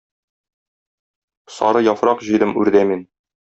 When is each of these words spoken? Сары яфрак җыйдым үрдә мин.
Сары 1.57 1.85
яфрак 1.93 2.27
җыйдым 2.31 2.59
үрдә 2.63 2.87
мин. 2.95 3.09